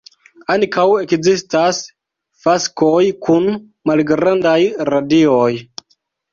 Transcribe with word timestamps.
Ankaŭ 0.53 0.85
ekzistas 1.01 1.83
faskoj 2.47 3.03
kun 3.29 3.47
malgrandaj 3.93 4.59
radioj. 4.93 5.51